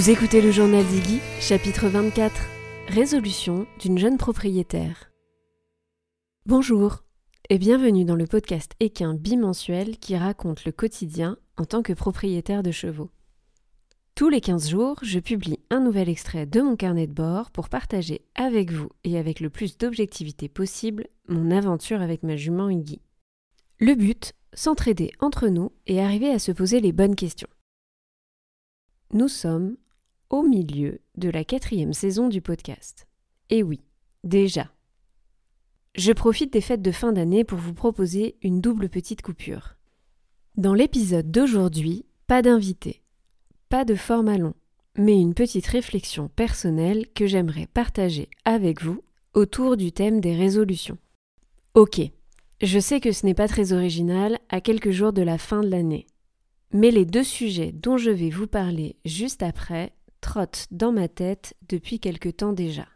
Vous 0.00 0.08
écoutez 0.08 0.40
le 0.40 0.50
journal 0.50 0.82
d'Iggy, 0.86 1.20
chapitre 1.40 1.86
24 1.86 2.32
Résolution 2.88 3.66
d'une 3.80 3.98
jeune 3.98 4.16
propriétaire. 4.16 5.10
Bonjour 6.46 7.04
et 7.50 7.58
bienvenue 7.58 8.06
dans 8.06 8.16
le 8.16 8.26
podcast 8.26 8.72
équin 8.80 9.12
bimensuel 9.12 9.98
qui 9.98 10.16
raconte 10.16 10.64
le 10.64 10.72
quotidien 10.72 11.36
en 11.58 11.66
tant 11.66 11.82
que 11.82 11.92
propriétaire 11.92 12.62
de 12.62 12.70
chevaux. 12.70 13.10
Tous 14.14 14.30
les 14.30 14.40
15 14.40 14.70
jours, 14.70 14.96
je 15.02 15.18
publie 15.18 15.58
un 15.68 15.80
nouvel 15.80 16.08
extrait 16.08 16.46
de 16.46 16.62
mon 16.62 16.76
carnet 16.76 17.06
de 17.06 17.12
bord 17.12 17.50
pour 17.50 17.68
partager 17.68 18.22
avec 18.34 18.72
vous 18.72 18.88
et 19.04 19.18
avec 19.18 19.38
le 19.38 19.50
plus 19.50 19.76
d'objectivité 19.76 20.48
possible 20.48 21.08
mon 21.28 21.50
aventure 21.50 22.00
avec 22.00 22.22
ma 22.22 22.36
jument 22.36 22.70
Iggy. 22.70 23.02
Le 23.78 23.94
but, 23.94 24.32
s'entraider 24.54 25.12
entre 25.20 25.48
nous 25.48 25.72
et 25.86 26.00
arriver 26.00 26.30
à 26.30 26.38
se 26.38 26.52
poser 26.52 26.80
les 26.80 26.92
bonnes 26.92 27.16
questions. 27.16 27.48
Nous 29.12 29.28
sommes 29.28 29.76
au 30.30 30.42
milieu 30.42 31.00
de 31.16 31.28
la 31.28 31.44
quatrième 31.44 31.92
saison 31.92 32.28
du 32.28 32.40
podcast. 32.40 33.06
Et 33.50 33.62
oui, 33.62 33.80
déjà. 34.24 34.70
Je 35.96 36.12
profite 36.12 36.52
des 36.52 36.60
fêtes 36.60 36.82
de 36.82 36.92
fin 36.92 37.12
d'année 37.12 37.44
pour 37.44 37.58
vous 37.58 37.74
proposer 37.74 38.36
une 38.42 38.60
double 38.60 38.88
petite 38.88 39.22
coupure. 39.22 39.76
Dans 40.56 40.74
l'épisode 40.74 41.30
d'aujourd'hui, 41.30 42.06
pas 42.28 42.42
d'invité, 42.42 43.02
pas 43.68 43.84
de 43.84 43.96
format 43.96 44.38
long, 44.38 44.54
mais 44.96 45.20
une 45.20 45.34
petite 45.34 45.66
réflexion 45.66 46.28
personnelle 46.28 47.06
que 47.14 47.26
j'aimerais 47.26 47.66
partager 47.66 48.28
avec 48.44 48.82
vous 48.82 49.02
autour 49.34 49.76
du 49.76 49.90
thème 49.90 50.20
des 50.20 50.36
résolutions. 50.36 50.98
Ok, 51.74 52.00
je 52.62 52.78
sais 52.78 53.00
que 53.00 53.12
ce 53.12 53.26
n'est 53.26 53.34
pas 53.34 53.48
très 53.48 53.72
original 53.72 54.38
à 54.48 54.60
quelques 54.60 54.90
jours 54.90 55.12
de 55.12 55.22
la 55.22 55.38
fin 55.38 55.62
de 55.62 55.68
l'année, 55.68 56.06
mais 56.72 56.90
les 56.90 57.04
deux 57.04 57.24
sujets 57.24 57.72
dont 57.72 57.96
je 57.96 58.10
vais 58.10 58.30
vous 58.30 58.46
parler 58.46 58.96
juste 59.04 59.42
après 59.42 59.92
trottent 60.20 60.66
dans 60.70 60.92
ma 60.92 61.08
tête 61.08 61.54
depuis 61.68 62.00
quelque 62.00 62.28
temps 62.28 62.52
déjà. 62.52 62.86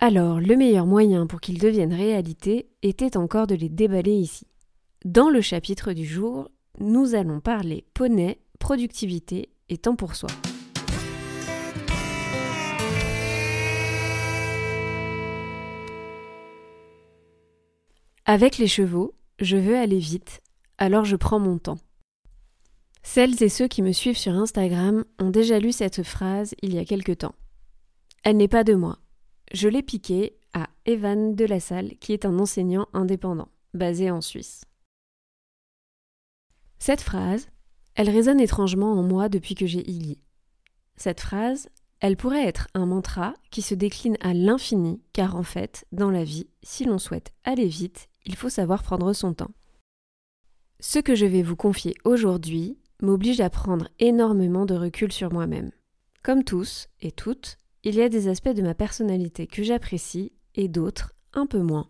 Alors, 0.00 0.40
le 0.40 0.56
meilleur 0.56 0.86
moyen 0.86 1.26
pour 1.26 1.40
qu'ils 1.40 1.58
deviennent 1.58 1.94
réalité 1.94 2.68
était 2.82 3.16
encore 3.16 3.46
de 3.46 3.54
les 3.54 3.68
déballer 3.68 4.14
ici. 4.14 4.46
Dans 5.04 5.30
le 5.30 5.40
chapitre 5.40 5.92
du 5.92 6.04
jour, 6.04 6.50
nous 6.78 7.14
allons 7.14 7.40
parler 7.40 7.84
poney, 7.94 8.38
productivité 8.58 9.50
et 9.68 9.78
temps 9.78 9.96
pour 9.96 10.14
soi. 10.14 10.28
Avec 18.26 18.58
les 18.58 18.68
chevaux, 18.68 19.14
je 19.38 19.56
veux 19.56 19.76
aller 19.76 19.98
vite, 19.98 20.40
alors 20.78 21.04
je 21.04 21.16
prends 21.16 21.38
mon 21.38 21.58
temps. 21.58 21.78
Celles 23.04 23.40
et 23.42 23.48
ceux 23.48 23.68
qui 23.68 23.82
me 23.82 23.92
suivent 23.92 24.18
sur 24.18 24.32
Instagram 24.32 25.04
ont 25.20 25.30
déjà 25.30 25.60
lu 25.60 25.70
cette 25.70 26.02
phrase 26.02 26.54
il 26.62 26.74
y 26.74 26.78
a 26.78 26.84
quelque 26.84 27.12
temps. 27.12 27.34
Elle 28.24 28.38
n'est 28.38 28.48
pas 28.48 28.64
de 28.64 28.74
moi. 28.74 28.98
Je 29.52 29.68
l'ai 29.68 29.82
piquée 29.82 30.36
à 30.54 30.68
Evan 30.86 31.36
de 31.36 31.44
la 31.44 31.60
Salle, 31.60 31.96
qui 32.00 32.12
est 32.12 32.24
un 32.24 32.38
enseignant 32.38 32.88
indépendant, 32.92 33.48
basé 33.74 34.10
en 34.10 34.20
Suisse. 34.20 34.64
Cette 36.78 37.02
phrase, 37.02 37.48
elle 37.94 38.10
résonne 38.10 38.40
étrangement 38.40 38.92
en 38.92 39.02
moi 39.02 39.28
depuis 39.28 39.54
que 39.54 39.66
j'ai 39.66 39.88
Iggy. 39.88 40.18
Cette 40.96 41.20
phrase, 41.20 41.68
elle 42.00 42.16
pourrait 42.16 42.46
être 42.46 42.68
un 42.74 42.86
mantra 42.86 43.34
qui 43.50 43.62
se 43.62 43.74
décline 43.74 44.16
à 44.20 44.32
l'infini, 44.32 45.02
car 45.12 45.36
en 45.36 45.42
fait, 45.42 45.86
dans 45.92 46.10
la 46.10 46.24
vie, 46.24 46.48
si 46.62 46.84
l'on 46.84 46.98
souhaite 46.98 47.32
aller 47.44 47.68
vite, 47.68 48.08
il 48.24 48.34
faut 48.34 48.48
savoir 48.48 48.82
prendre 48.82 49.12
son 49.12 49.34
temps. 49.34 49.52
Ce 50.80 50.98
que 50.98 51.14
je 51.14 51.26
vais 51.26 51.42
vous 51.42 51.56
confier 51.56 51.94
aujourd'hui 52.04 52.78
m'oblige 53.02 53.40
à 53.40 53.50
prendre 53.50 53.88
énormément 53.98 54.66
de 54.66 54.74
recul 54.74 55.12
sur 55.12 55.32
moi-même. 55.32 55.70
Comme 56.22 56.44
tous 56.44 56.88
et 57.00 57.12
toutes, 57.12 57.58
il 57.82 57.94
y 57.94 58.02
a 58.02 58.08
des 58.08 58.28
aspects 58.28 58.48
de 58.48 58.62
ma 58.62 58.74
personnalité 58.74 59.46
que 59.46 59.62
j'apprécie 59.62 60.32
et 60.54 60.68
d'autres 60.68 61.12
un 61.34 61.46
peu 61.46 61.60
moins. 61.60 61.88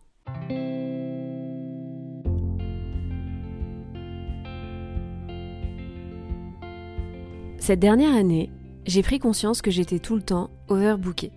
Cette 7.59 7.81
dernière 7.81 8.15
année, 8.15 8.51
j'ai 8.85 9.03
pris 9.03 9.19
conscience 9.19 9.63
que 9.63 9.71
j'étais 9.71 9.99
tout 9.99 10.17
le 10.17 10.23
temps 10.23 10.51
overbooké. 10.69 11.33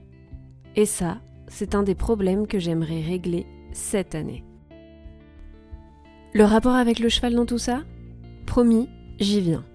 Et 0.75 0.85
ça, 0.85 1.21
c'est 1.47 1.75
un 1.75 1.83
des 1.83 1.95
problèmes 1.95 2.47
que 2.47 2.59
j'aimerais 2.59 3.01
régler 3.01 3.45
cette 3.71 4.15
année. 4.15 4.43
Le 6.33 6.43
rapport 6.43 6.75
avec 6.75 6.99
le 6.99 7.09
cheval 7.09 7.35
dans 7.35 7.45
tout 7.45 7.57
ça? 7.57 7.83
Promis, 8.45 8.89
j'y 9.19 9.41
viens. 9.41 9.65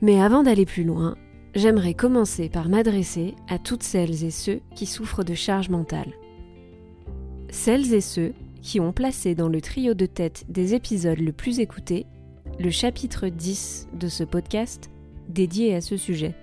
Mais 0.00 0.20
avant 0.20 0.42
d'aller 0.42 0.66
plus 0.66 0.84
loin, 0.84 1.16
j'aimerais 1.54 1.94
commencer 1.94 2.48
par 2.48 2.68
m'adresser 2.68 3.34
à 3.48 3.58
toutes 3.58 3.82
celles 3.82 4.24
et 4.24 4.30
ceux 4.30 4.60
qui 4.74 4.86
souffrent 4.86 5.24
de 5.24 5.34
charge 5.34 5.70
mentale. 5.70 6.12
Celles 7.50 7.94
et 7.94 8.00
ceux 8.00 8.32
qui 8.62 8.80
ont 8.80 8.92
placé 8.92 9.34
dans 9.34 9.48
le 9.48 9.60
trio 9.60 9.94
de 9.94 10.06
tête 10.06 10.44
des 10.48 10.74
épisodes 10.74 11.18
le 11.18 11.32
plus 11.32 11.60
écoutés 11.60 12.06
le 12.58 12.70
chapitre 12.70 13.28
10 13.28 13.88
de 13.94 14.08
ce 14.08 14.24
podcast 14.24 14.90
dédié 15.28 15.74
à 15.74 15.80
ce 15.80 15.96
sujet. 15.96 16.34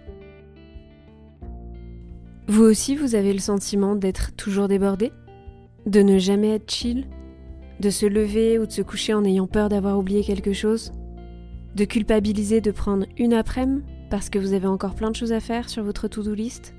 Vous 2.47 2.63
aussi, 2.63 2.95
vous 2.95 3.15
avez 3.15 3.33
le 3.33 3.39
sentiment 3.39 3.95
d'être 3.95 4.33
toujours 4.35 4.67
débordé? 4.67 5.11
De 5.85 6.01
ne 6.01 6.17
jamais 6.17 6.55
être 6.55 6.71
chill? 6.71 7.07
De 7.81 7.89
se 7.89 8.05
lever 8.05 8.59
ou 8.59 8.65
de 8.65 8.71
se 8.71 8.81
coucher 8.81 9.13
en 9.13 9.25
ayant 9.25 9.47
peur 9.47 9.67
d'avoir 9.67 9.97
oublié 9.97 10.23
quelque 10.23 10.53
chose? 10.53 10.91
De 11.75 11.85
culpabiliser 11.85 12.61
de 12.61 12.71
prendre 12.71 13.05
une 13.17 13.33
après-midi 13.33 13.83
parce 14.09 14.29
que 14.29 14.39
vous 14.39 14.53
avez 14.53 14.67
encore 14.67 14.95
plein 14.95 15.11
de 15.11 15.15
choses 15.15 15.33
à 15.33 15.39
faire 15.39 15.69
sur 15.69 15.83
votre 15.83 16.07
to-do 16.07 16.33
list? 16.33 16.73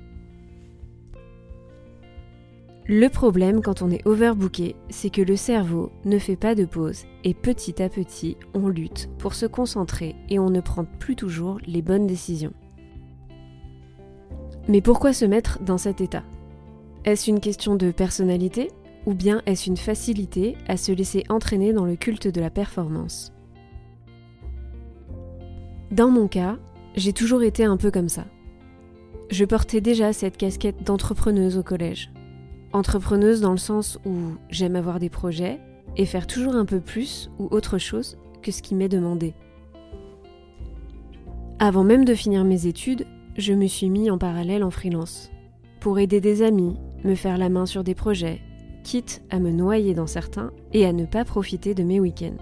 Le 2.89 3.09
problème 3.09 3.61
quand 3.61 3.81
on 3.81 3.91
est 3.91 4.05
overbooké, 4.07 4.75
c'est 4.89 5.09
que 5.09 5.21
le 5.21 5.35
cerveau 5.35 5.91
ne 6.05 6.17
fait 6.17 6.37
pas 6.37 6.55
de 6.55 6.63
pause 6.63 7.03
et 7.25 7.33
petit 7.33 7.81
à 7.83 7.89
petit, 7.89 8.37
on 8.53 8.69
lutte 8.69 9.09
pour 9.17 9.33
se 9.33 9.45
concentrer 9.45 10.15
et 10.29 10.39
on 10.39 10.49
ne 10.49 10.61
prend 10.61 10.85
plus 10.85 11.17
toujours 11.17 11.59
les 11.67 11.81
bonnes 11.81 12.07
décisions. 12.07 12.53
Mais 14.69 14.81
pourquoi 14.81 15.11
se 15.11 15.25
mettre 15.25 15.61
dans 15.61 15.77
cet 15.77 15.99
état? 15.99 16.23
Est-ce 17.03 17.29
une 17.29 17.41
question 17.41 17.75
de 17.75 17.91
personnalité 17.91 18.71
ou 19.05 19.13
bien 19.13 19.41
est-ce 19.45 19.69
une 19.69 19.77
facilité 19.77 20.55
à 20.67 20.77
se 20.77 20.91
laisser 20.93 21.23
entraîner 21.29 21.73
dans 21.73 21.85
le 21.85 21.97
culte 21.97 22.27
de 22.29 22.41
la 22.41 22.49
performance? 22.49 23.33
Dans 25.91 26.09
mon 26.09 26.27
cas, 26.27 26.57
j'ai 26.95 27.13
toujours 27.13 27.43
été 27.43 27.63
un 27.63 27.77
peu 27.77 27.91
comme 27.91 28.09
ça. 28.09 28.25
Je 29.29 29.45
portais 29.45 29.81
déjà 29.81 30.13
cette 30.13 30.37
casquette 30.37 30.83
d'entrepreneuse 30.83 31.57
au 31.57 31.63
collège. 31.63 32.11
Entrepreneuse 32.73 33.41
dans 33.41 33.51
le 33.51 33.57
sens 33.57 33.99
où 34.05 34.13
j'aime 34.49 34.75
avoir 34.75 34.99
des 34.99 35.09
projets 35.09 35.59
et 35.95 36.05
faire 36.05 36.27
toujours 36.27 36.55
un 36.55 36.65
peu 36.65 36.81
plus 36.81 37.29
ou 37.39 37.47
autre 37.51 37.77
chose 37.77 38.17
que 38.41 38.51
ce 38.51 38.61
qui 38.61 38.75
m'est 38.75 38.89
demandé. 38.89 39.33
Avant 41.59 41.83
même 41.83 42.05
de 42.05 42.13
finir 42.13 42.43
mes 42.43 42.67
études, 42.67 43.05
je 43.37 43.53
me 43.53 43.67
suis 43.67 43.89
mis 43.89 44.11
en 44.11 44.17
parallèle 44.17 44.63
en 44.63 44.71
freelance 44.71 45.31
pour 45.79 45.99
aider 45.99 46.19
des 46.19 46.41
amis, 46.41 46.75
me 47.03 47.15
faire 47.15 47.37
la 47.37 47.49
main 47.49 47.65
sur 47.65 47.83
des 47.83 47.95
projets, 47.95 48.41
quitte 48.83 49.21
à 49.29 49.39
me 49.39 49.51
noyer 49.51 49.93
dans 49.93 50.07
certains 50.07 50.51
et 50.73 50.85
à 50.85 50.93
ne 50.93 51.05
pas 51.05 51.23
profiter 51.23 51.73
de 51.73 51.83
mes 51.83 51.99
week-ends. 51.99 52.37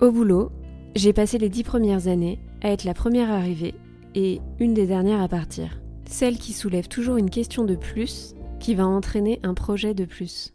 Au 0.00 0.12
boulot, 0.12 0.50
j'ai 0.94 1.12
passé 1.12 1.38
les 1.38 1.48
dix 1.48 1.64
premières 1.64 2.08
années 2.08 2.38
à 2.62 2.70
être 2.70 2.84
la 2.84 2.94
première 2.94 3.30
arrivée 3.30 3.74
et 4.14 4.40
une 4.58 4.74
des 4.74 4.86
dernières 4.86 5.20
à 5.20 5.28
partir. 5.28 5.80
Celle 6.06 6.38
qui 6.38 6.52
soulève 6.52 6.88
toujours 6.88 7.16
une 7.16 7.30
question 7.30 7.64
de 7.64 7.76
plus 7.76 8.34
qui 8.60 8.74
va 8.74 8.86
entraîner 8.86 9.40
un 9.42 9.54
projet 9.54 9.94
de 9.94 10.04
plus. 10.04 10.54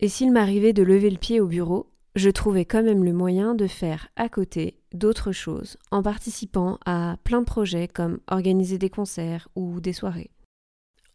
Et 0.00 0.08
s'il 0.08 0.32
m'arrivait 0.32 0.72
de 0.72 0.82
lever 0.82 1.10
le 1.10 1.18
pied 1.18 1.40
au 1.40 1.46
bureau, 1.46 1.90
je 2.14 2.30
trouvais 2.30 2.64
quand 2.64 2.82
même 2.82 3.04
le 3.04 3.12
moyen 3.12 3.54
de 3.54 3.66
faire 3.66 4.08
à 4.16 4.28
côté 4.28 4.78
d'autres 4.92 5.32
choses 5.32 5.76
en 5.90 6.02
participant 6.02 6.78
à 6.86 7.16
plein 7.24 7.40
de 7.40 7.46
projets 7.46 7.88
comme 7.88 8.20
organiser 8.26 8.78
des 8.78 8.90
concerts 8.90 9.48
ou 9.54 9.80
des 9.80 9.92
soirées. 9.92 10.30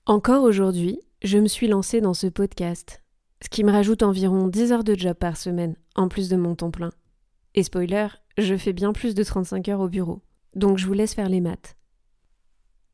Encore 0.06 0.44
aujourd'hui, 0.44 1.00
je 1.24 1.38
me 1.38 1.48
suis 1.48 1.68
lancée 1.68 2.02
dans 2.02 2.14
ce 2.14 2.28
podcast, 2.28 3.04
ce 3.44 3.50
qui 3.50 3.64
me 3.64 3.72
rajoute 3.72 4.04
environ 4.04 4.48
10 4.48 4.72
heures 4.72 4.84
de 4.84 4.96
job 4.96 5.16
par 5.16 5.38
semaine, 5.38 5.76
en 5.96 6.08
plus 6.08 6.30
de 6.30 6.36
mon 6.36 6.56
temps 6.56 6.72
plein. 6.72 6.92
Et 7.54 7.64
spoiler, 7.64 8.08
je 8.38 8.56
fais 8.56 8.74
bien 8.74 8.94
plus 8.94 9.16
de 9.16 9.24
35 9.24 9.70
heures 9.70 9.80
au 9.80 9.90
bureau, 9.90 10.22
donc 10.56 10.78
je 10.78 10.88
vous 10.88 10.94
laisse 10.94 11.14
faire 11.14 11.30
les 11.30 11.42
maths. 11.42 11.78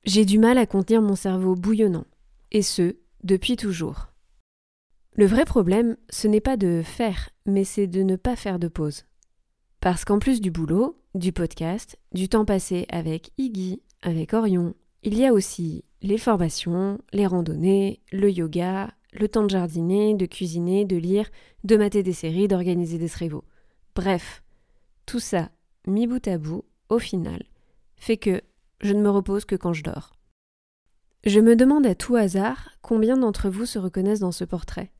J'ai 0.04 0.25
du 0.25 0.39
mal 0.39 0.57
à 0.57 0.66
contenir 0.66 1.01
mon 1.01 1.16
cerveau 1.16 1.56
bouillonnant, 1.56 2.06
et 2.51 2.62
ce, 2.62 2.95
depuis 3.24 3.57
toujours. 3.57 4.07
Le 5.13 5.25
vrai 5.25 5.45
problème, 5.45 5.98
ce 6.10 6.28
n'est 6.28 6.42
pas 6.42 6.57
de 6.57 6.81
faire, 6.84 7.30
mais 7.45 7.63
c'est 7.63 7.88
de 7.88 8.04
ne 8.04 8.16
pas 8.16 8.36
faire 8.36 8.60
de 8.60 8.68
pause. 8.68 9.06
Parce 9.81 10.06
qu'en 10.06 10.19
plus 10.19 10.42
du 10.42 10.51
boulot, 10.51 11.01
du 11.16 11.31
podcast, 11.31 11.98
du 12.13 12.30
temps 12.30 12.45
passé 12.45 12.86
avec 12.90 13.31
Iggy, 13.38 13.81
avec 14.01 14.33
Orion, 14.33 14.75
il 15.04 15.18
y 15.18 15.25
a 15.25 15.33
aussi 15.33 15.83
les 16.01 16.18
formations, 16.18 17.00
les 17.13 17.25
randonnées, 17.25 18.01
le 18.12 18.31
yoga, 18.31 18.92
le 19.12 19.28
temps 19.28 19.44
de 19.44 19.50
jardiner, 19.50 20.13
de 20.13 20.25
cuisiner, 20.25 20.86
de 20.86 20.98
lire, 20.98 21.30
de 21.63 21.78
mater 21.78 22.04
des 22.04 22.13
séries, 22.13 22.48
d'organiser 22.48 22.98
des 22.98 23.07
cerveaux. 23.07 23.44
Bref, 23.95 24.44
tout 25.07 25.19
ça, 25.19 25.50
mis 25.88 26.06
bout 26.06 26.27
à 26.27 26.38
bout, 26.38 26.65
au 26.89 27.00
final, 27.00 27.44
fait 27.95 28.18
que 28.18 28.42
je 28.81 28.94
ne 28.94 29.01
me 29.01 29.09
repose 29.09 29.45
que 29.45 29.56
quand 29.56 29.74
je 29.74 29.83
dors. 29.83 30.13
Je 31.25 31.39
me 31.39 31.56
demande 31.56 31.88
à 31.88 31.95
tout 31.95 32.15
hasard 32.15 32.69
combien 32.81 33.18
d'entre 33.18 33.50
vous 33.50 33.65
se 33.65 33.80
reconnaissent 33.80 34.19
dans 34.19 34.33
ce 34.33 34.44
portrait. 34.44 34.92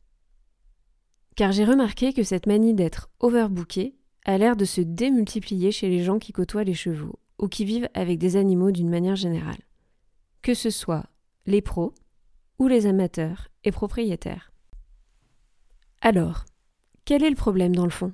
Car 1.36 1.52
j'ai 1.52 1.66
remarqué 1.66 2.14
que 2.14 2.24
cette 2.24 2.48
manie 2.48 2.74
d'être 2.74 3.10
overbooké 3.20 3.96
a 4.26 4.38
l'air 4.38 4.56
de 4.56 4.66
se 4.66 4.82
démultiplier 4.82 5.72
chez 5.72 5.90
les 5.90 6.04
gens 6.04 6.20
qui 6.20 6.32
côtoient 6.32 6.64
les 6.64 6.74
chevaux 6.74 7.20
ou 7.38 7.48
qui 7.48 7.66
vivent 7.66 7.90
avec 7.94 8.18
des 8.18 8.38
animaux 8.38 8.72
d'une 8.72 8.90
manière 8.90 9.16
générale. 9.16 9.62
Que 10.42 10.54
ce 10.54 10.70
soit 10.70 11.06
les 11.46 11.62
pros 11.62 11.94
ou 12.60 12.68
les 12.68 12.88
amateurs 12.88 13.50
et 13.66 13.72
propriétaires. 13.72 14.52
Alors, 16.02 16.46
quel 17.06 17.24
est 17.24 17.30
le 17.30 17.36
problème 17.36 17.76
dans 17.76 17.86
le 17.86 17.92
fond? 17.92 18.14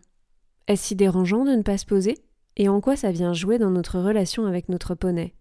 Est-ce 0.67 0.87
si 0.87 0.95
dérangeant 0.95 1.45
de 1.45 1.51
ne 1.51 1.61
pas 1.61 1.77
se 1.77 1.85
poser? 1.85 2.17
Et 2.55 2.69
en 2.69 2.81
quoi 2.81 2.95
ça 2.95 3.11
vient 3.11 3.33
jouer 3.33 3.57
dans 3.57 3.71
notre 3.71 3.99
relation 3.99 4.45
avec 4.45 4.69
notre 4.69 4.95
poney? 4.95 5.33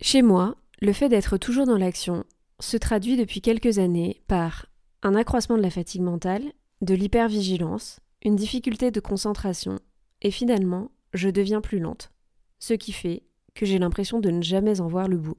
Chez 0.00 0.22
moi, 0.22 0.56
le 0.80 0.92
fait 0.92 1.08
d'être 1.08 1.36
toujours 1.38 1.66
dans 1.66 1.78
l'action 1.78 2.24
se 2.60 2.76
traduit 2.76 3.16
depuis 3.16 3.40
quelques 3.40 3.78
années 3.78 4.22
par 4.26 4.66
un 5.02 5.14
accroissement 5.14 5.56
de 5.56 5.62
la 5.62 5.70
fatigue 5.70 6.02
mentale, 6.02 6.52
de 6.82 6.94
l'hypervigilance, 6.94 8.00
une 8.24 8.36
difficulté 8.36 8.90
de 8.90 9.00
concentration, 9.00 9.78
et 10.22 10.30
finalement, 10.30 10.90
je 11.14 11.28
deviens 11.28 11.60
plus 11.60 11.78
lente, 11.78 12.12
ce 12.58 12.74
qui 12.74 12.92
fait 12.92 13.22
que 13.54 13.66
j'ai 13.66 13.78
l'impression 13.78 14.20
de 14.20 14.30
ne 14.30 14.42
jamais 14.42 14.80
en 14.80 14.88
voir 14.88 15.08
le 15.08 15.16
bout. 15.16 15.38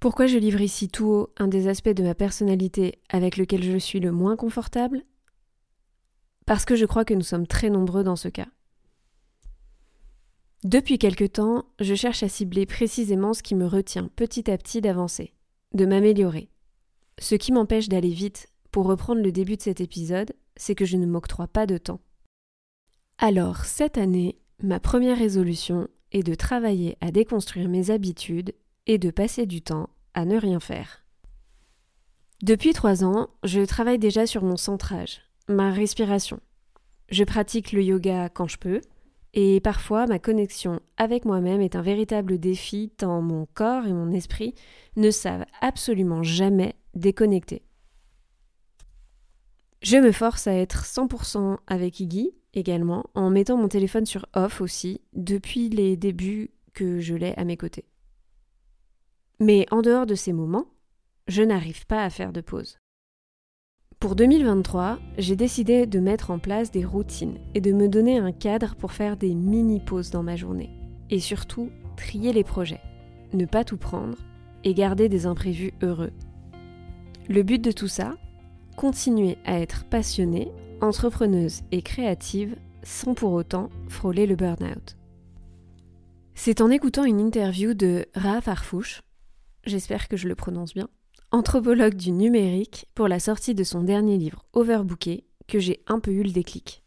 Pourquoi 0.00 0.26
je 0.26 0.38
livre 0.38 0.60
ici 0.60 0.88
tout 0.88 1.06
haut 1.06 1.32
un 1.38 1.48
des 1.48 1.66
aspects 1.66 1.88
de 1.88 2.04
ma 2.04 2.14
personnalité 2.14 3.00
avec 3.08 3.36
lequel 3.36 3.64
je 3.64 3.78
suis 3.78 3.98
le 3.98 4.12
moins 4.12 4.36
confortable? 4.36 5.02
Parce 6.48 6.64
que 6.64 6.76
je 6.76 6.86
crois 6.86 7.04
que 7.04 7.12
nous 7.12 7.20
sommes 7.20 7.46
très 7.46 7.68
nombreux 7.68 8.02
dans 8.02 8.16
ce 8.16 8.28
cas. 8.28 8.48
Depuis 10.64 10.98
quelque 10.98 11.26
temps, 11.26 11.66
je 11.78 11.94
cherche 11.94 12.22
à 12.22 12.28
cibler 12.30 12.64
précisément 12.64 13.34
ce 13.34 13.42
qui 13.42 13.54
me 13.54 13.66
retient 13.66 14.08
petit 14.16 14.50
à 14.50 14.56
petit 14.56 14.80
d'avancer, 14.80 15.34
de 15.74 15.84
m'améliorer. 15.84 16.48
Ce 17.18 17.34
qui 17.34 17.52
m'empêche 17.52 17.90
d'aller 17.90 18.08
vite, 18.08 18.48
pour 18.70 18.86
reprendre 18.86 19.20
le 19.20 19.30
début 19.30 19.58
de 19.58 19.62
cet 19.62 19.82
épisode, 19.82 20.32
c'est 20.56 20.74
que 20.74 20.86
je 20.86 20.96
ne 20.96 21.04
m'octroie 21.04 21.48
pas 21.48 21.66
de 21.66 21.76
temps. 21.76 22.00
Alors, 23.18 23.66
cette 23.66 23.98
année, 23.98 24.38
ma 24.62 24.80
première 24.80 25.18
résolution 25.18 25.86
est 26.12 26.22
de 26.22 26.34
travailler 26.34 26.96
à 27.02 27.10
déconstruire 27.10 27.68
mes 27.68 27.90
habitudes 27.90 28.54
et 28.86 28.96
de 28.96 29.10
passer 29.10 29.44
du 29.44 29.60
temps 29.60 29.90
à 30.14 30.24
ne 30.24 30.38
rien 30.38 30.60
faire. 30.60 31.04
Depuis 32.42 32.72
trois 32.72 33.04
ans, 33.04 33.28
je 33.44 33.60
travaille 33.60 33.98
déjà 33.98 34.26
sur 34.26 34.42
mon 34.44 34.56
centrage, 34.56 35.27
ma 35.48 35.70
respiration. 35.72 36.40
Je 37.10 37.24
pratique 37.24 37.72
le 37.72 37.82
yoga 37.82 38.28
quand 38.28 38.46
je 38.46 38.58
peux, 38.58 38.80
et 39.34 39.60
parfois, 39.60 40.06
ma 40.06 40.18
connexion 40.18 40.80
avec 40.96 41.24
moi-même 41.24 41.60
est 41.60 41.76
un 41.76 41.82
véritable 41.82 42.38
défi 42.38 42.90
tant 42.96 43.20
mon 43.20 43.46
corps 43.54 43.86
et 43.86 43.92
mon 43.92 44.10
esprit 44.10 44.54
ne 44.96 45.10
savent 45.10 45.44
absolument 45.60 46.22
jamais 46.22 46.74
déconnecter. 46.94 47.62
Je 49.82 49.96
me 49.96 50.12
force 50.12 50.46
à 50.46 50.54
être 50.54 50.84
100% 50.84 51.58
avec 51.66 52.00
Iggy 52.00 52.32
également, 52.54 53.04
en 53.14 53.30
mettant 53.30 53.56
mon 53.56 53.68
téléphone 53.68 54.06
sur 54.06 54.26
off 54.34 54.60
aussi, 54.60 55.02
depuis 55.12 55.68
les 55.68 55.96
débuts 55.96 56.50
que 56.72 56.98
je 56.98 57.14
l'ai 57.14 57.34
à 57.36 57.44
mes 57.44 57.56
côtés. 57.56 57.84
Mais 59.38 59.66
en 59.70 59.82
dehors 59.82 60.06
de 60.06 60.16
ces 60.16 60.32
moments, 60.32 60.66
je 61.28 61.42
n'arrive 61.42 61.86
pas 61.86 62.02
à 62.02 62.10
faire 62.10 62.32
de 62.32 62.40
pause. 62.40 62.78
Pour 64.00 64.14
2023, 64.14 65.00
j'ai 65.18 65.34
décidé 65.34 65.84
de 65.84 65.98
mettre 65.98 66.30
en 66.30 66.38
place 66.38 66.70
des 66.70 66.84
routines 66.84 67.38
et 67.54 67.60
de 67.60 67.72
me 67.72 67.88
donner 67.88 68.18
un 68.18 68.30
cadre 68.30 68.76
pour 68.76 68.92
faire 68.92 69.16
des 69.16 69.34
mini-pauses 69.34 70.12
dans 70.12 70.22
ma 70.22 70.36
journée. 70.36 70.70
Et 71.10 71.18
surtout, 71.18 71.70
trier 71.96 72.32
les 72.32 72.44
projets, 72.44 72.80
ne 73.32 73.44
pas 73.44 73.64
tout 73.64 73.76
prendre 73.76 74.16
et 74.62 74.72
garder 74.72 75.08
des 75.08 75.26
imprévus 75.26 75.72
heureux. 75.82 76.12
Le 77.28 77.42
but 77.42 77.60
de 77.60 77.72
tout 77.72 77.88
ça, 77.88 78.14
continuer 78.76 79.36
à 79.44 79.58
être 79.58 79.84
passionnée, 79.84 80.52
entrepreneuse 80.80 81.62
et 81.72 81.82
créative 81.82 82.54
sans 82.84 83.14
pour 83.14 83.32
autant 83.32 83.68
frôler 83.88 84.28
le 84.28 84.36
burn-out. 84.36 84.96
C'est 86.34 86.60
en 86.60 86.70
écoutant 86.70 87.04
une 87.04 87.18
interview 87.18 87.74
de 87.74 88.06
Raaf 88.14 88.46
Arfouche, 88.46 89.02
j'espère 89.64 90.06
que 90.06 90.16
je 90.16 90.28
le 90.28 90.36
prononce 90.36 90.72
bien, 90.72 90.88
anthropologue 91.30 91.94
du 91.94 92.10
numérique, 92.12 92.86
pour 92.94 93.08
la 93.08 93.20
sortie 93.20 93.54
de 93.54 93.64
son 93.64 93.82
dernier 93.82 94.16
livre 94.16 94.44
Overbooké, 94.52 95.26
que 95.46 95.58
j'ai 95.58 95.82
un 95.86 96.00
peu 96.00 96.10
eu 96.10 96.22
le 96.22 96.30
déclic. 96.30 96.82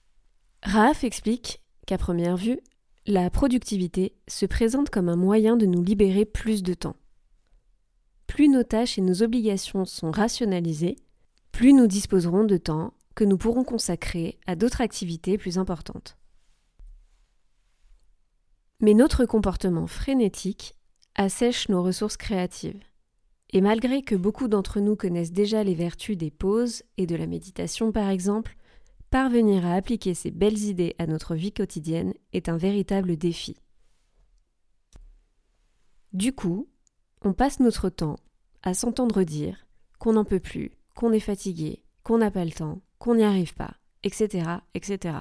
Raaf 0.63 1.03
explique 1.03 1.61
qu'à 1.85 1.97
première 1.97 2.37
vue, 2.37 2.59
la 3.07 3.29
productivité 3.29 4.15
se 4.27 4.45
présente 4.45 4.89
comme 4.89 5.09
un 5.09 5.15
moyen 5.15 5.57
de 5.57 5.65
nous 5.65 5.83
libérer 5.83 6.25
plus 6.25 6.63
de 6.63 6.73
temps. 6.73 6.95
Plus 8.27 8.47
nos 8.47 8.63
tâches 8.63 8.97
et 8.97 9.01
nos 9.01 9.23
obligations 9.23 9.85
sont 9.85 10.11
rationalisées, 10.11 10.95
plus 11.51 11.73
nous 11.73 11.87
disposerons 11.87 12.43
de 12.43 12.57
temps 12.57 12.93
que 13.15 13.23
nous 13.23 13.37
pourrons 13.37 13.63
consacrer 13.63 14.39
à 14.47 14.55
d'autres 14.55 14.81
activités 14.81 15.37
plus 15.37 15.57
importantes. 15.57 16.17
Mais 18.79 18.93
notre 18.93 19.25
comportement 19.25 19.85
frénétique 19.85 20.75
assèche 21.15 21.69
nos 21.69 21.83
ressources 21.83 22.17
créatives. 22.17 22.79
Et 23.53 23.61
malgré 23.61 24.01
que 24.01 24.15
beaucoup 24.15 24.47
d'entre 24.47 24.79
nous 24.79 24.95
connaissent 24.95 25.33
déjà 25.33 25.63
les 25.63 25.75
vertus 25.75 26.17
des 26.17 26.31
pauses 26.31 26.83
et 26.97 27.05
de 27.05 27.15
la 27.15 27.27
méditation 27.27 27.91
par 27.91 28.09
exemple, 28.09 28.55
parvenir 29.09 29.65
à 29.65 29.73
appliquer 29.73 30.13
ces 30.13 30.31
belles 30.31 30.59
idées 30.59 30.95
à 30.97 31.05
notre 31.05 31.35
vie 31.35 31.51
quotidienne 31.51 32.13
est 32.31 32.47
un 32.47 32.57
véritable 32.57 33.17
défi. 33.17 33.57
Du 36.13 36.33
coup, 36.33 36.69
on 37.21 37.33
passe 37.33 37.59
notre 37.59 37.89
temps 37.89 38.17
à 38.63 38.73
s'entendre 38.73 39.23
dire 39.23 39.67
qu'on 39.99 40.13
n'en 40.13 40.25
peut 40.25 40.39
plus, 40.39 40.71
qu'on 40.95 41.11
est 41.11 41.19
fatigué, 41.19 41.83
qu'on 42.03 42.17
n'a 42.17 42.31
pas 42.31 42.45
le 42.45 42.51
temps, 42.51 42.81
qu'on 42.99 43.15
n'y 43.15 43.23
arrive 43.23 43.53
pas, 43.53 43.75
etc., 44.03 44.57
etc. 44.73 45.17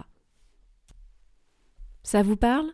Ça 2.02 2.22
vous 2.22 2.36
parle? 2.36 2.72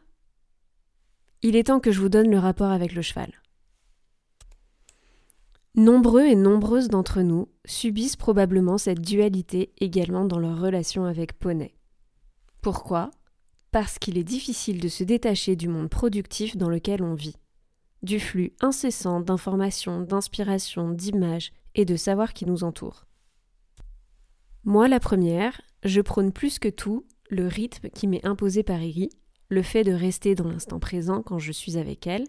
Il 1.42 1.56
est 1.56 1.64
temps 1.64 1.80
que 1.80 1.92
je 1.92 2.00
vous 2.00 2.08
donne 2.08 2.30
le 2.30 2.38
rapport 2.38 2.70
avec 2.70 2.94
le 2.94 3.02
cheval. 3.02 3.32
Nombreux 5.76 6.24
et 6.24 6.36
nombreuses 6.36 6.88
d'entre 6.88 7.20
nous 7.20 7.48
subissent 7.66 8.16
probablement 8.16 8.78
cette 8.78 9.02
dualité 9.02 9.74
également 9.76 10.24
dans 10.24 10.38
leur 10.38 10.58
relation 10.58 11.04
avec 11.04 11.38
Poney. 11.38 11.74
Pourquoi? 12.62 13.10
Parce 13.72 13.98
qu'il 13.98 14.16
est 14.16 14.24
difficile 14.24 14.80
de 14.80 14.88
se 14.88 15.04
détacher 15.04 15.54
du 15.54 15.68
monde 15.68 15.90
productif 15.90 16.56
dans 16.56 16.70
lequel 16.70 17.02
on 17.02 17.12
vit, 17.12 17.36
du 18.02 18.18
flux 18.18 18.54
incessant 18.62 19.20
d'informations, 19.20 20.00
d'inspiration, 20.00 20.92
d'images 20.92 21.52
et 21.74 21.84
de 21.84 21.96
savoir 21.96 22.32
qui 22.32 22.46
nous 22.46 22.64
entoure. 22.64 23.04
Moi, 24.64 24.88
la 24.88 24.98
première, 24.98 25.60
je 25.84 26.00
prône 26.00 26.32
plus 26.32 26.58
que 26.58 26.70
tout 26.70 27.04
le 27.28 27.46
rythme 27.46 27.90
qui 27.90 28.06
m'est 28.06 28.24
imposé 28.24 28.62
par 28.62 28.80
Iggy, 28.80 29.10
le 29.50 29.60
fait 29.60 29.84
de 29.84 29.92
rester 29.92 30.34
dans 30.34 30.48
l'instant 30.48 30.78
présent 30.78 31.22
quand 31.22 31.38
je 31.38 31.52
suis 31.52 31.76
avec 31.76 32.06
elle, 32.06 32.24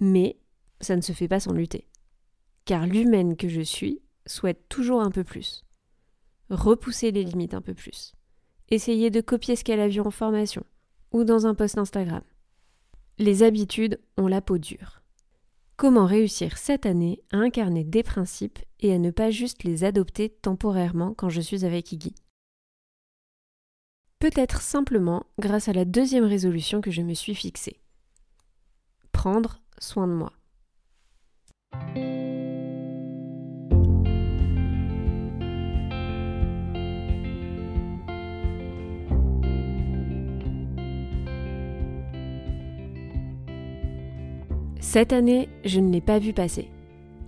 mais 0.00 0.40
ça 0.80 0.96
ne 0.96 1.02
se 1.02 1.12
fait 1.12 1.28
pas 1.28 1.38
sans 1.38 1.52
lutter 1.52 1.86
car 2.64 2.86
l'humaine 2.86 3.36
que 3.36 3.48
je 3.48 3.60
suis 3.60 4.00
souhaite 4.26 4.68
toujours 4.68 5.02
un 5.02 5.10
peu 5.10 5.24
plus. 5.24 5.64
Repousser 6.50 7.10
les 7.10 7.24
limites 7.24 7.54
un 7.54 7.60
peu 7.60 7.74
plus. 7.74 8.12
Essayer 8.68 9.10
de 9.10 9.20
copier 9.20 9.56
ce 9.56 9.64
qu'elle 9.64 9.80
a 9.80 9.88
vu 9.88 10.00
en 10.00 10.10
formation 10.10 10.64
ou 11.12 11.24
dans 11.24 11.46
un 11.46 11.54
post 11.54 11.78
Instagram. 11.78 12.22
Les 13.18 13.42
habitudes 13.42 14.00
ont 14.16 14.28
la 14.28 14.40
peau 14.40 14.58
dure. 14.58 15.02
Comment 15.76 16.06
réussir 16.06 16.58
cette 16.58 16.86
année 16.86 17.22
à 17.32 17.38
incarner 17.38 17.84
des 17.84 18.02
principes 18.02 18.58
et 18.80 18.92
à 18.92 18.98
ne 18.98 19.10
pas 19.10 19.30
juste 19.30 19.64
les 19.64 19.84
adopter 19.84 20.28
temporairement 20.28 21.14
quand 21.14 21.30
je 21.30 21.40
suis 21.40 21.64
avec 21.64 21.92
Iggy? 21.92 22.14
Peut-être 24.18 24.60
simplement 24.60 25.24
grâce 25.38 25.68
à 25.68 25.72
la 25.72 25.86
deuxième 25.86 26.24
résolution 26.24 26.82
que 26.82 26.90
je 26.90 27.00
me 27.00 27.14
suis 27.14 27.34
fixée. 27.34 27.80
Prendre 29.12 29.62
soin 29.78 30.06
de 30.06 30.12
moi. 30.12 30.32
Cette 44.80 45.12
année, 45.12 45.50
je 45.64 45.78
ne 45.78 45.92
l'ai 45.92 46.00
pas 46.00 46.18
vu 46.18 46.32
passer. 46.32 46.68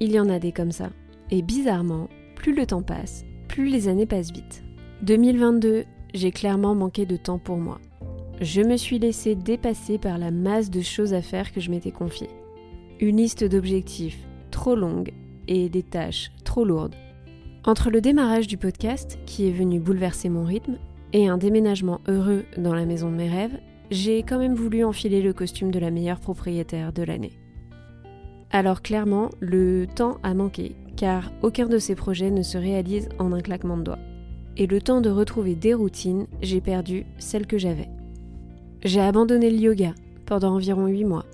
Il 0.00 0.11
y 0.11 0.18
en 0.18 0.30
a 0.30 0.38
des 0.38 0.52
comme 0.52 0.73
ça. 0.73 0.90
Et 1.30 1.42
bizarrement, 1.42 2.09
plus 2.35 2.54
le 2.54 2.66
temps 2.66 2.82
passe, 2.82 3.25
plus 3.47 3.68
les 3.68 3.88
années 3.88 4.06
passent 4.06 4.32
vite. 4.32 4.64
2022, 5.02 5.85
j'ai 6.14 6.30
clairement 6.30 6.75
manqué 6.75 7.04
de 7.04 7.16
temps 7.16 7.38
pour 7.38 7.59
moi. 7.59 7.78
Je 8.40 8.62
me 8.62 8.78
suis 8.78 8.99
laissé 8.99 9.35
dépasser 9.35 9.99
par 9.99 10.16
la 10.16 10.30
masse 10.30 10.71
de 10.71 10.80
choses 10.80 11.12
à 11.12 11.21
faire 11.21 11.52
que 11.52 11.61
je 11.61 11.71
m'étais 11.71 11.90
confiée. 11.90 12.30
Une 13.00 13.18
liste 13.18 13.44
d'objectifs 13.44 14.18
trop 14.50 14.75
longue 14.75 15.12
et 15.47 15.68
des 15.68 15.82
tâches 15.82 16.32
trop 16.44 16.64
lourdes. 16.64 16.94
Entre 17.64 17.90
le 17.90 18.00
démarrage 18.00 18.47
du 18.47 18.56
podcast, 18.56 19.18
qui 19.26 19.47
est 19.47 19.52
venu 19.52 19.78
bouleverser 19.78 20.30
mon 20.30 20.44
rythme, 20.44 20.78
et 21.12 21.28
un 21.28 21.37
déménagement 21.37 22.00
heureux 22.09 22.44
dans 22.56 22.75
la 22.75 22.87
maison 22.87 23.11
de 23.11 23.16
mes 23.16 23.28
rêves, 23.28 23.59
j'ai 23.92 24.22
quand 24.22 24.38
même 24.38 24.54
voulu 24.54 24.84
enfiler 24.84 25.20
le 25.20 25.34
costume 25.34 25.70
de 25.70 25.78
la 25.78 25.90
meilleure 25.90 26.20
propriétaire 26.20 26.92
de 26.92 27.02
l'année. 27.02 27.38
Alors 28.50 28.80
clairement, 28.80 29.30
le 29.40 29.87
temps 29.87 30.16
a 30.22 30.32
manqué, 30.32 30.75
car 30.96 31.30
aucun 31.42 31.66
de 31.66 31.78
ces 31.78 31.94
projets 31.94 32.30
ne 32.30 32.42
se 32.42 32.56
réalise 32.56 33.11
en 33.18 33.32
un 33.32 33.40
claquement 33.40 33.76
de 33.76 33.82
doigts. 33.82 33.99
Et 34.56 34.66
le 34.66 34.80
temps 34.80 35.00
de 35.00 35.11
retrouver 35.11 35.54
des 35.54 35.75
routines, 35.75 36.26
j'ai 36.40 36.61
perdu 36.61 37.04
celles 37.18 37.46
que 37.46 37.58
j'avais. 37.58 37.88
J'ai 38.82 39.00
abandonné 39.00 39.50
le 39.50 39.58
yoga 39.58 39.94
pendant 40.26 40.54
environ 40.54 40.87
8 40.87 41.04
mois. 41.04 41.26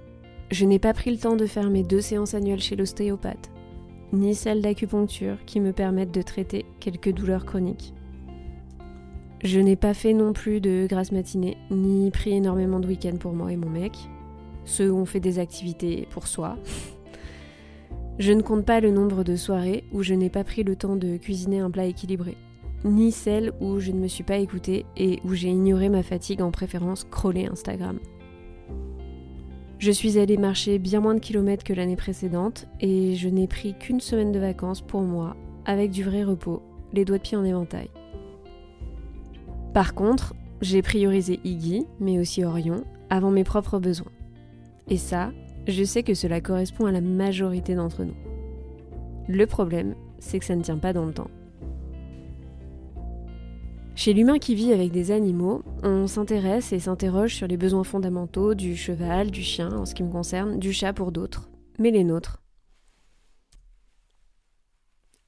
Je 0.51 0.65
n'ai 0.65 0.79
pas 0.79 0.95
pris 0.95 1.11
le 1.11 1.19
temps 1.19 1.37
de 1.37 1.47
faire 1.47 1.71
mes 1.71 1.85
deux 1.85 2.01
séances 2.01 2.35
annuelles 2.35 2.61
chez 2.61 2.77
l'ostéopathe, 2.77 3.51
ni 4.13 4.35
celles 4.35 4.63
d'acupuncture 4.63 5.45
qui 5.47 5.61
me 5.61 5.73
permettent 5.73 6.15
de 6.15 6.23
traiter 6.23 6.67
quelques 6.81 7.13
douleurs 7.13 7.45
chroniques. 7.45 7.95
Je 9.45 9.61
n'ai 9.61 9.77
pas 9.77 9.95
fait 9.95 10.15
non 10.15 10.33
plus 10.33 10.61
de 10.61 10.89
grasse 10.89 11.13
matinée, 11.13 11.57
ni 11.71 12.11
pris 12.11 12.33
énormément 12.33 12.81
de 12.81 12.89
week-ends 12.89 13.19
pour 13.19 13.33
moi 13.33 13.53
et 13.53 13.57
mon 13.57 13.71
mec, 13.71 13.93
ceux 14.65 14.91
où 14.91 14.97
on 14.97 15.05
fait 15.05 15.21
des 15.21 15.39
activités 15.39 16.09
pour 16.11 16.27
soi, 16.27 16.59
je 18.19 18.33
ne 18.33 18.43
compte 18.43 18.65
pas 18.65 18.81
le 18.81 18.91
nombre 18.91 19.23
de 19.23 19.37
soirées 19.37 19.85
où 19.93 20.03
je 20.03 20.15
n'ai 20.15 20.29
pas 20.29 20.43
pris 20.43 20.65
le 20.65 20.75
temps 20.75 20.97
de 20.97 21.17
cuisiner 21.17 21.61
un 21.61 21.71
plat 21.71 21.85
équilibré, 21.85 22.37
ni 22.85 23.13
celles 23.13 23.53
où 23.61 23.79
je 23.79 23.93
ne 23.93 24.01
me 24.01 24.09
suis 24.09 24.25
pas 24.25 24.39
écoutée 24.39 24.87
et 24.97 25.21
où 25.25 25.35
j'ai 25.35 25.51
ignoré 25.51 25.89
ma 25.89 26.03
fatigue 26.03 26.43
en 26.43 26.51
préférant 26.51 26.97
scroller 26.97 27.47
Instagram. 27.47 28.01
Je 29.79 29.93
suis 29.93 30.19
allée 30.19 30.37
marcher 30.37 30.81
bien 30.81 30.99
moins 30.99 31.15
de 31.15 31.21
kilomètres 31.21 31.63
que 31.63 31.73
l'année 31.73 31.95
précédente 31.95 32.67
et 32.81 33.15
je 33.15 33.29
n'ai 33.29 33.47
pris 33.47 33.79
qu'une 33.79 34.01
semaine 34.01 34.33
de 34.33 34.41
vacances 34.41 34.81
pour 34.81 35.03
moi, 35.03 35.37
avec 35.65 35.93
du 35.93 36.03
vrai 36.03 36.25
repos, 36.25 36.61
les 36.93 37.05
doigts 37.05 37.19
de 37.19 37.23
pied 37.23 37.37
en 37.37 37.45
éventail. 37.45 37.89
Par 39.73 39.95
contre, 39.95 40.35
j'ai 40.61 40.83
priorisé 40.83 41.41
Iggy, 41.45 41.87
mais 42.01 42.19
aussi 42.19 42.45
Orion, 42.45 42.85
avant 43.11 43.31
mes 43.31 43.45
propres 43.45 43.79
besoins. 43.79 44.13
Et 44.89 44.97
ça, 44.97 45.31
je 45.67 45.85
sais 45.85 46.03
que 46.03 46.15
cela 46.15 46.41
correspond 46.41 46.87
à 46.87 46.93
la 46.93 47.01
majorité 47.01 47.75
d'entre 47.75 48.05
nous. 48.05 48.17
Le 49.29 49.47
problème, 49.47 49.95
c'est 50.19 50.39
que 50.39 50.45
ça 50.45 50.57
ne 50.57 50.63
tient 50.63 50.79
pas 50.79 50.93
dans 50.93 51.05
le 51.05 51.13
temps. 51.13 51.31
Chez 53.95 54.13
l'humain 54.13 54.39
qui 54.39 54.55
vit 54.55 54.73
avec 54.73 54.93
des 54.93 55.11
animaux, 55.11 55.63
on 55.83 56.07
s'intéresse 56.07 56.73
et 56.73 56.79
s'interroge 56.79 57.35
sur 57.35 57.49
les 57.49 57.57
besoins 57.57 57.85
fondamentaux 57.85 58.55
du 58.55 58.77
cheval, 58.77 59.31
du 59.31 59.43
chien 59.43 59.73
en 59.73 59.87
ce 59.87 59.95
qui 59.95 60.05
me 60.05 60.13
concerne, 60.13 60.59
du 60.59 60.73
chat 60.73 60.93
pour 60.93 61.11
d'autres, 61.13 61.51
mais 61.79 61.91
les 61.91 62.05
nôtres. 62.05 62.41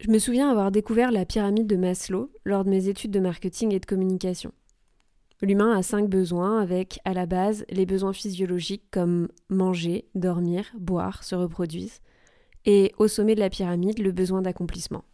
Je 0.00 0.10
me 0.10 0.18
souviens 0.18 0.50
avoir 0.50 0.70
découvert 0.70 1.12
la 1.12 1.26
pyramide 1.26 1.66
de 1.66 1.76
Maslow 1.76 2.32
lors 2.46 2.64
de 2.64 2.70
mes 2.70 2.88
études 2.88 3.10
de 3.10 3.20
marketing 3.20 3.74
et 3.74 3.80
de 3.80 3.84
communication. 3.84 4.50
L'humain 5.42 5.76
a 5.76 5.82
cinq 5.82 6.08
besoins 6.08 6.58
avec, 6.58 7.00
à 7.04 7.12
la 7.12 7.26
base, 7.26 7.66
les 7.68 7.84
besoins 7.84 8.14
physiologiques 8.14 8.90
comme 8.90 9.28
manger, 9.50 10.08
dormir, 10.14 10.64
boire, 10.78 11.22
se 11.22 11.34
reproduire, 11.34 11.90
et 12.64 12.92
au 12.96 13.08
sommet 13.08 13.34
de 13.34 13.40
la 13.40 13.50
pyramide, 13.50 13.98
le 13.98 14.10
besoin 14.10 14.40
d'accomplissement. 14.40 15.04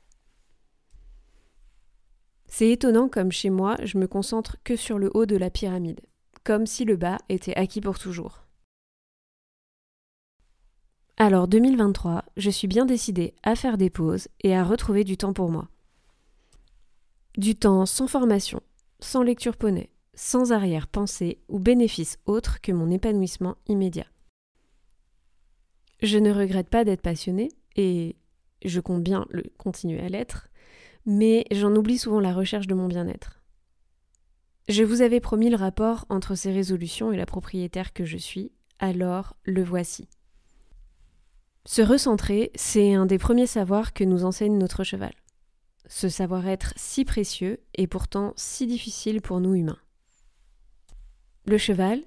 C'est 2.46 2.70
étonnant 2.70 3.08
comme 3.08 3.32
chez 3.32 3.50
moi, 3.50 3.76
je 3.82 3.98
me 3.98 4.06
concentre 4.06 4.56
que 4.62 4.76
sur 4.76 5.00
le 5.00 5.10
haut 5.14 5.26
de 5.26 5.36
la 5.36 5.50
pyramide, 5.50 6.00
comme 6.44 6.64
si 6.64 6.84
le 6.84 6.94
bas 6.94 7.18
était 7.28 7.56
acquis 7.56 7.80
pour 7.80 7.98
toujours. 7.98 8.45
Alors 11.18 11.48
2023, 11.48 12.26
je 12.36 12.50
suis 12.50 12.68
bien 12.68 12.84
décidée 12.84 13.34
à 13.42 13.56
faire 13.56 13.78
des 13.78 13.88
pauses 13.88 14.28
et 14.42 14.54
à 14.54 14.62
retrouver 14.62 15.02
du 15.02 15.16
temps 15.16 15.32
pour 15.32 15.50
moi. 15.50 15.70
Du 17.38 17.56
temps 17.56 17.86
sans 17.86 18.06
formation, 18.06 18.60
sans 19.00 19.22
lecture 19.22 19.56
poney, 19.56 19.88
sans 20.14 20.52
arrière-pensée 20.52 21.40
ou 21.48 21.58
bénéfice 21.58 22.18
autre 22.26 22.60
que 22.60 22.70
mon 22.70 22.90
épanouissement 22.90 23.56
immédiat. 23.66 24.06
Je 26.02 26.18
ne 26.18 26.30
regrette 26.30 26.68
pas 26.68 26.84
d'être 26.84 27.00
passionnée, 27.00 27.48
et 27.76 28.16
je 28.62 28.80
compte 28.80 29.02
bien 29.02 29.24
le 29.30 29.44
continuer 29.56 30.00
à 30.00 30.10
l'être, 30.10 30.48
mais 31.06 31.46
j'en 31.50 31.74
oublie 31.74 31.96
souvent 31.96 32.20
la 32.20 32.34
recherche 32.34 32.66
de 32.66 32.74
mon 32.74 32.88
bien-être. 32.88 33.40
Je 34.68 34.82
vous 34.82 35.00
avais 35.00 35.20
promis 35.20 35.48
le 35.48 35.56
rapport 35.56 36.04
entre 36.10 36.34
ces 36.34 36.52
résolutions 36.52 37.10
et 37.10 37.16
la 37.16 37.24
propriétaire 37.24 37.94
que 37.94 38.04
je 38.04 38.18
suis, 38.18 38.52
alors 38.78 39.34
le 39.44 39.64
voici. 39.64 40.08
Se 41.66 41.82
recentrer, 41.82 42.52
c'est 42.54 42.94
un 42.94 43.06
des 43.06 43.18
premiers 43.18 43.48
savoirs 43.48 43.92
que 43.92 44.04
nous 44.04 44.24
enseigne 44.24 44.56
notre 44.56 44.84
cheval. 44.84 45.12
Ce 45.88 46.08
savoir-être 46.08 46.72
si 46.76 47.04
précieux 47.04 47.58
et 47.74 47.88
pourtant 47.88 48.32
si 48.36 48.68
difficile 48.68 49.20
pour 49.20 49.40
nous 49.40 49.54
humains. 49.54 49.78
Le 51.44 51.58
cheval 51.58 52.04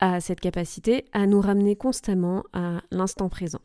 a 0.00 0.20
cette 0.20 0.40
capacité 0.40 1.04
à 1.12 1.26
nous 1.26 1.42
ramener 1.42 1.76
constamment 1.76 2.44
à 2.54 2.80
l'instant 2.90 3.28
présent. 3.28 3.60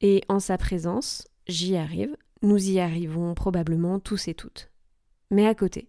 Et 0.00 0.22
en 0.28 0.38
sa 0.38 0.56
présence, 0.58 1.26
j'y 1.48 1.76
arrive, 1.76 2.16
nous 2.42 2.70
y 2.70 2.78
arrivons 2.78 3.34
probablement 3.34 3.98
tous 3.98 4.28
et 4.28 4.34
toutes. 4.34 4.70
Mais 5.32 5.48
à 5.48 5.56
côté. 5.56 5.88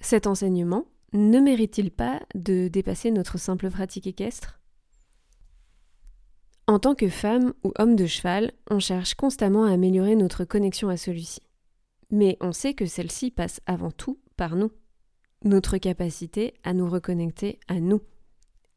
Cet 0.00 0.26
enseignement 0.26 0.84
ne 1.14 1.40
mérite-t-il 1.40 1.92
pas 1.92 2.20
de 2.34 2.68
dépasser 2.68 3.10
notre 3.10 3.38
simple 3.38 3.70
pratique 3.70 4.06
équestre? 4.06 4.61
En 6.66 6.78
tant 6.78 6.94
que 6.94 7.08
femme 7.08 7.52
ou 7.64 7.72
homme 7.78 7.96
de 7.96 8.06
cheval, 8.06 8.52
on 8.70 8.78
cherche 8.78 9.14
constamment 9.14 9.64
à 9.64 9.72
améliorer 9.72 10.16
notre 10.16 10.44
connexion 10.44 10.88
à 10.88 10.96
celui-ci. 10.96 11.40
Mais 12.10 12.36
on 12.40 12.52
sait 12.52 12.74
que 12.74 12.86
celle-ci 12.86 13.30
passe 13.30 13.60
avant 13.66 13.90
tout 13.90 14.18
par 14.36 14.56
nous 14.56 14.70
notre 15.44 15.78
capacité 15.78 16.54
à 16.62 16.72
nous 16.74 16.88
reconnecter 16.88 17.58
à 17.68 17.80
nous. 17.80 18.00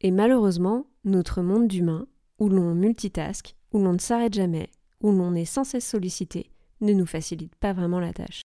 Et 0.00 0.10
malheureusement, 0.10 0.86
notre 1.04 1.42
monde 1.42 1.68
d'humain, 1.68 2.06
où 2.38 2.48
l'on 2.48 2.74
multitask, 2.74 3.54
où 3.72 3.78
l'on 3.78 3.94
ne 3.94 3.98
s'arrête 3.98 4.34
jamais, 4.34 4.70
où 5.00 5.10
l'on 5.10 5.34
est 5.34 5.44
sans 5.44 5.64
cesse 5.64 5.86
sollicité, 5.86 6.50
ne 6.80 6.92
nous 6.92 7.06
facilite 7.06 7.54
pas 7.54 7.72
vraiment 7.72 8.00
la 8.00 8.12
tâche. 8.12 8.42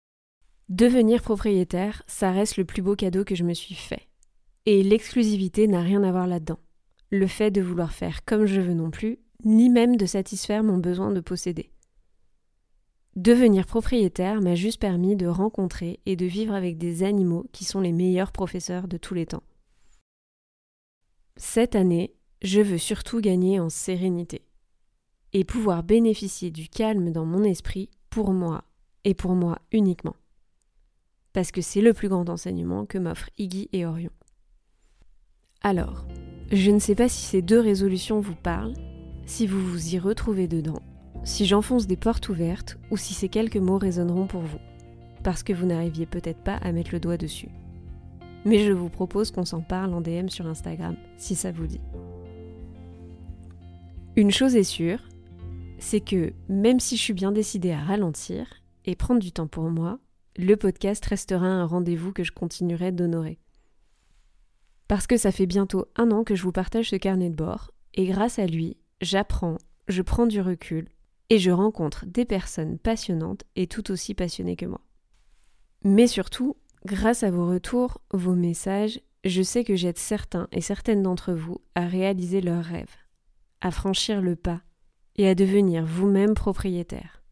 Devenir 0.68 1.22
propriétaire, 1.22 2.02
ça 2.06 2.32
reste 2.32 2.56
le 2.56 2.64
plus 2.64 2.82
beau 2.82 2.96
cadeau 2.96 3.24
que 3.24 3.36
je 3.36 3.44
me 3.44 3.54
suis 3.54 3.74
fait. 3.74 4.08
Et 4.64 4.82
l'exclusivité 4.82 5.68
n'a 5.68 5.80
rien 5.80 6.02
à 6.02 6.10
voir 6.10 6.26
là-dedans. 6.26 6.58
Le 7.10 7.28
fait 7.28 7.52
de 7.52 7.60
vouloir 7.60 7.92
faire 7.92 8.24
comme 8.24 8.46
je 8.46 8.60
veux 8.60 8.74
non 8.74 8.90
plus, 8.90 9.20
ni 9.44 9.68
même 9.68 9.96
de 9.96 10.06
satisfaire 10.06 10.62
mon 10.62 10.78
besoin 10.78 11.12
de 11.12 11.20
posséder. 11.20 11.70
Devenir 13.16 13.66
propriétaire 13.66 14.42
m'a 14.42 14.54
juste 14.54 14.80
permis 14.80 15.16
de 15.16 15.26
rencontrer 15.26 16.00
et 16.04 16.16
de 16.16 16.26
vivre 16.26 16.52
avec 16.52 16.76
des 16.76 17.02
animaux 17.02 17.46
qui 17.50 17.64
sont 17.64 17.80
les 17.80 17.92
meilleurs 17.92 18.30
professeurs 18.30 18.88
de 18.88 18.98
tous 18.98 19.14
les 19.14 19.24
temps. 19.24 19.42
Cette 21.36 21.76
année, 21.76 22.14
je 22.42 22.60
veux 22.60 22.78
surtout 22.78 23.20
gagner 23.20 23.58
en 23.58 23.70
sérénité 23.70 24.42
et 25.32 25.44
pouvoir 25.44 25.82
bénéficier 25.82 26.50
du 26.50 26.68
calme 26.68 27.10
dans 27.10 27.24
mon 27.24 27.42
esprit 27.42 27.90
pour 28.10 28.32
moi 28.32 28.64
et 29.04 29.14
pour 29.14 29.34
moi 29.34 29.58
uniquement. 29.72 30.16
Parce 31.32 31.52
que 31.52 31.60
c'est 31.60 31.82
le 31.82 31.94
plus 31.94 32.08
grand 32.08 32.28
enseignement 32.28 32.86
que 32.86 32.98
m'offrent 32.98 33.30
Iggy 33.38 33.68
et 33.72 33.86
Orion. 33.86 34.12
Alors, 35.62 36.06
je 36.52 36.70
ne 36.70 36.78
sais 36.78 36.94
pas 36.94 37.08
si 37.08 37.22
ces 37.22 37.42
deux 37.42 37.60
résolutions 37.60 38.20
vous 38.20 38.34
parlent, 38.34 38.74
si 39.26 39.46
vous 39.46 39.60
vous 39.60 39.94
y 39.94 39.98
retrouvez 39.98 40.46
dedans, 40.46 40.80
si 41.24 41.44
j'enfonce 41.44 41.86
des 41.86 41.96
portes 41.96 42.28
ouvertes 42.28 42.78
ou 42.90 42.96
si 42.96 43.12
ces 43.12 43.28
quelques 43.28 43.56
mots 43.56 43.78
résonneront 43.78 44.26
pour 44.26 44.42
vous, 44.42 44.60
parce 45.24 45.42
que 45.42 45.52
vous 45.52 45.66
n'arriviez 45.66 46.06
peut-être 46.06 46.42
pas 46.42 46.54
à 46.56 46.72
mettre 46.72 46.92
le 46.92 47.00
doigt 47.00 47.16
dessus. 47.16 47.48
Mais 48.44 48.60
je 48.60 48.70
vous 48.70 48.88
propose 48.88 49.32
qu'on 49.32 49.44
s'en 49.44 49.60
parle 49.60 49.92
en 49.92 50.00
DM 50.00 50.28
sur 50.28 50.46
Instagram, 50.46 50.96
si 51.16 51.34
ça 51.34 51.50
vous 51.50 51.66
dit. 51.66 51.80
Une 54.14 54.30
chose 54.30 54.54
est 54.54 54.62
sûre, 54.62 55.00
c'est 55.78 56.00
que 56.00 56.32
même 56.48 56.78
si 56.78 56.96
je 56.96 57.02
suis 57.02 57.12
bien 57.12 57.32
décidée 57.32 57.72
à 57.72 57.82
ralentir 57.82 58.46
et 58.84 58.94
prendre 58.94 59.20
du 59.20 59.32
temps 59.32 59.48
pour 59.48 59.68
moi, 59.68 59.98
le 60.36 60.54
podcast 60.54 61.04
restera 61.04 61.46
un 61.46 61.66
rendez-vous 61.66 62.12
que 62.12 62.22
je 62.22 62.30
continuerai 62.32 62.92
d'honorer. 62.92 63.40
Parce 64.86 65.08
que 65.08 65.16
ça 65.16 65.32
fait 65.32 65.46
bientôt 65.46 65.86
un 65.96 66.12
an 66.12 66.22
que 66.22 66.36
je 66.36 66.44
vous 66.44 66.52
partage 66.52 66.90
ce 66.90 66.96
carnet 66.96 67.30
de 67.30 67.34
bord, 67.34 67.72
et 67.94 68.06
grâce 68.06 68.38
à 68.38 68.46
lui, 68.46 68.76
j'apprends, 69.00 69.58
je 69.88 70.02
prends 70.02 70.26
du 70.26 70.40
recul, 70.40 70.88
et 71.30 71.38
je 71.38 71.50
rencontre 71.50 72.06
des 72.06 72.24
personnes 72.24 72.78
passionnantes 72.78 73.44
et 73.56 73.66
tout 73.66 73.90
aussi 73.90 74.14
passionnées 74.14 74.56
que 74.56 74.66
moi. 74.66 74.80
Mais 75.82 76.06
surtout, 76.06 76.56
grâce 76.84 77.22
à 77.22 77.30
vos 77.30 77.48
retours, 77.48 78.00
vos 78.12 78.34
messages, 78.34 79.00
je 79.24 79.42
sais 79.42 79.64
que 79.64 79.76
j'aide 79.76 79.98
certains 79.98 80.48
et 80.52 80.60
certaines 80.60 81.02
d'entre 81.02 81.32
vous 81.32 81.60
à 81.74 81.86
réaliser 81.86 82.40
leurs 82.40 82.64
rêves, 82.64 82.94
à 83.60 83.70
franchir 83.70 84.22
le 84.22 84.36
pas 84.36 84.62
et 85.16 85.28
à 85.28 85.34
devenir 85.34 85.84
vous-même 85.84 86.34
propriétaire. 86.34 87.22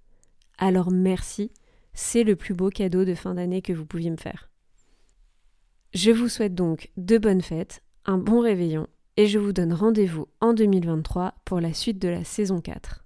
Alors 0.59 0.91
merci, 0.91 1.53
c'est 1.93 2.25
le 2.25 2.37
plus 2.37 2.55
beau 2.55 2.71
cadeau 2.71 3.05
de 3.05 3.15
fin 3.15 3.35
d'année 3.35 3.63
que 3.63 3.73
vous 3.73 3.87
pouviez 3.87 4.11
me 4.11 4.17
faire. 4.17 4.51
Je 5.93 6.11
vous 6.11 6.29
souhaite 6.29 6.55
donc 6.55 6.91
de 6.97 7.19
bonnes 7.19 7.43
fêtes, 7.43 7.83
un 8.05 8.19
bon 8.19 8.41
réveillon 8.41 8.89
et 9.17 9.27
je 9.27 9.39
vous 9.39 9.53
donne 9.53 9.73
rendez-vous 9.73 10.27
en 10.41 10.55
2023 10.55 11.35
pour 11.45 11.61
la 11.61 11.73
suite 11.73 12.01
de 12.01 12.09
la 12.09 12.25
saison 12.25 12.61
4. 12.61 13.05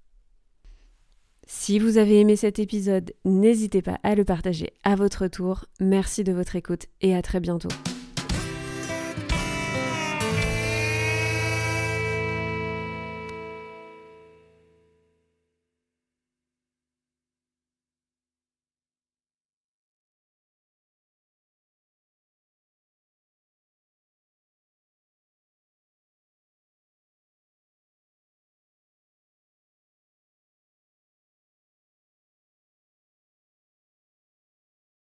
Si 1.46 1.78
vous 1.78 1.96
avez 1.96 2.20
aimé 2.20 2.36
cet 2.36 2.58
épisode, 2.58 3.14
n'hésitez 3.24 3.80
pas 3.80 3.98
à 4.02 4.14
le 4.14 4.24
partager 4.24 4.74
à 4.84 4.96
votre 4.96 5.28
tour. 5.28 5.64
Merci 5.80 6.22
de 6.22 6.32
votre 6.32 6.56
écoute 6.56 6.86
et 7.00 7.16
à 7.16 7.22
très 7.22 7.40
bientôt. 7.40 7.68